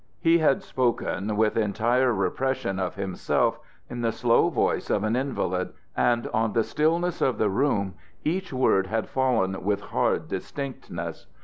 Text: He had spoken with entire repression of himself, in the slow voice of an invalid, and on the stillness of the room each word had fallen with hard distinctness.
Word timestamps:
He 0.19 0.39
had 0.39 0.63
spoken 0.63 1.37
with 1.37 1.55
entire 1.55 2.11
repression 2.11 2.79
of 2.79 2.95
himself, 2.95 3.59
in 3.87 4.01
the 4.01 4.11
slow 4.11 4.49
voice 4.49 4.89
of 4.89 5.03
an 5.03 5.15
invalid, 5.15 5.73
and 5.95 6.25
on 6.29 6.53
the 6.53 6.63
stillness 6.63 7.21
of 7.21 7.37
the 7.37 7.51
room 7.51 7.93
each 8.23 8.51
word 8.51 8.87
had 8.87 9.07
fallen 9.07 9.63
with 9.63 9.81
hard 9.81 10.27
distinctness. 10.27 11.27